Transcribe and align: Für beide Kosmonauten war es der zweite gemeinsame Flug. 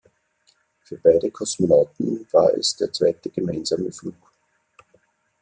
Für 0.81 0.97
beide 0.97 1.29
Kosmonauten 1.29 2.27
war 2.31 2.51
es 2.55 2.75
der 2.75 2.91
zweite 2.91 3.29
gemeinsame 3.29 3.91
Flug. 3.91 4.15